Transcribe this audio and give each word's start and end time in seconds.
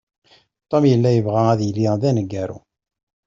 Tom 0.69 0.83
yella 0.91 1.09
yebɣa 1.13 1.43
ad 1.51 1.61
yili 1.63 1.85
d 2.01 2.03
aneggaru. 2.09 2.57